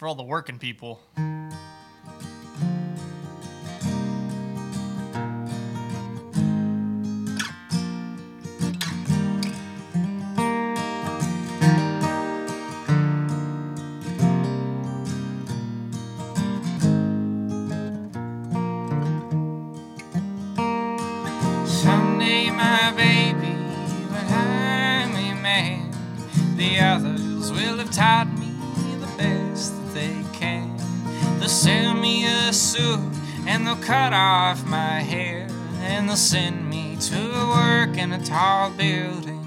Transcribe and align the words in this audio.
for 0.00 0.08
all 0.08 0.14
the 0.14 0.22
working 0.22 0.58
people. 0.58 0.98
Someday, 21.66 22.48
my 22.48 22.90
baby, 22.96 23.52
when 24.08 24.26
I'm 24.32 25.14
a 25.14 25.34
man, 25.42 25.90
the 26.56 26.80
others 26.80 27.52
will 27.52 27.76
have 27.76 27.90
taught 27.90 28.32
me 28.38 28.54
the 28.98 29.06
best 29.18 29.79
they 29.92 30.24
can. 30.32 30.76
They'll 31.38 31.48
send 31.48 32.00
me 32.00 32.26
a 32.26 32.52
suit 32.52 33.00
and 33.46 33.66
they'll 33.66 33.76
cut 33.76 34.12
off 34.12 34.64
my 34.66 35.00
hair 35.00 35.48
and 35.80 36.08
they'll 36.08 36.16
send 36.16 36.68
me 36.68 36.96
to 37.00 37.16
work 37.56 37.96
in 37.96 38.12
a 38.12 38.24
tall 38.24 38.70
building. 38.70 39.44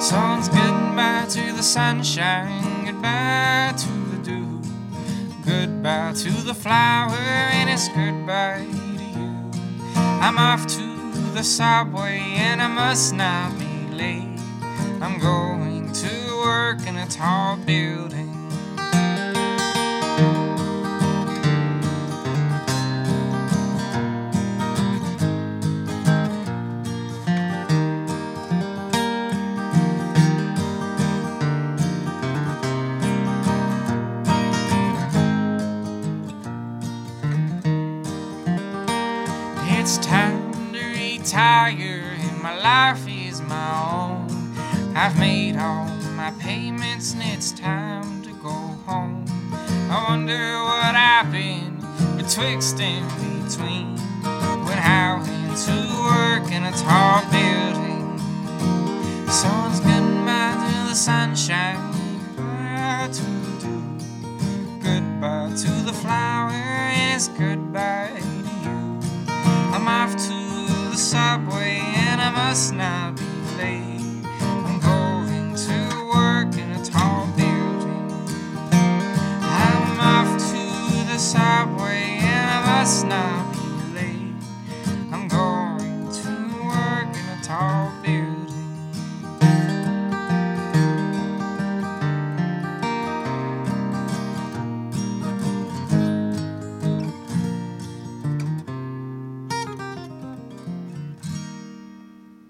So 0.00 0.16
it's 0.38 0.48
goodbye 0.48 1.26
to 1.30 1.52
the 1.52 1.62
sunshine, 1.62 2.86
goodbye 2.86 3.74
to 3.76 3.92
the 4.10 4.22
dew, 4.22 4.60
goodbye 5.44 6.12
to 6.14 6.30
the 6.30 6.54
flower, 6.54 7.16
and 7.16 7.68
it's 7.68 7.88
goodbye 7.88 8.66
to 8.70 9.04
you. 9.18 9.50
I'm 10.22 10.38
off 10.38 10.66
to 10.68 11.32
the 11.34 11.42
subway 11.42 12.20
and 12.36 12.62
I 12.62 12.68
must 12.68 13.14
not 13.14 13.58
be 13.58 13.96
late. 13.96 14.38
I'm 15.00 15.18
going 15.18 15.92
to 15.92 16.42
work 16.44 16.86
in 16.86 16.96
a 16.96 17.06
tall 17.06 17.56
building. 17.56 18.37
It's 39.88 39.96
time 40.06 40.52
to 40.74 40.84
retire, 40.84 42.14
and 42.20 42.42
my 42.42 42.54
life 42.60 43.08
is 43.08 43.40
my 43.40 43.70
own. 43.90 44.28
I've 44.94 45.18
made 45.18 45.56
all 45.56 45.88
my 46.14 46.30
payments, 46.38 47.14
and 47.14 47.22
it's 47.22 47.52
time 47.52 48.20
to 48.20 48.30
go 48.32 48.52
home. 48.84 49.24
I 49.90 50.04
wonder 50.10 50.62
what 50.62 50.94
happened 50.94 51.80
betwixt 52.18 52.78
and 52.82 53.08
between 53.48 53.96
when 54.66 54.78
I 54.78 55.24
went 55.24 55.56
to 55.64 55.78
work 56.04 56.52
in 56.52 56.64
a 56.64 56.72
tall 56.72 57.22
building. 57.32 58.18
someone's 59.30 59.80
goodbye 59.80 60.68
to 60.68 60.88
the 60.90 60.94
sunshine, 60.94 61.80
goodbye 62.36 63.08
to 63.10 63.24
dew, 63.62 63.82
goodbye 64.82 65.50
to 65.56 65.70
the 65.86 65.94
flower, 65.94 66.52
yes, 66.52 67.28
goodbye 67.28 67.97
subway 71.38 71.78
and 71.78 72.20
I 72.20 72.30
must 72.30 72.74
not 72.74 73.14
be 73.16 73.24
late. 73.58 74.26
I'm 74.40 74.80
going 74.80 75.54
to 75.54 76.10
work 76.12 76.56
in 76.58 76.70
a 76.72 76.84
tall 76.84 77.26
building. 77.36 78.10
I'm 79.42 80.00
off 80.00 80.36
to 80.50 81.12
the 81.12 81.18
subway 81.18 82.18
and 82.20 82.50
I 82.50 82.78
must 82.78 83.06
not 83.06 83.57